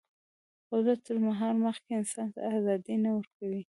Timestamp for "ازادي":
2.57-2.95